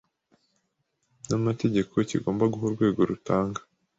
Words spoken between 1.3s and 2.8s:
amategeko kigomba guha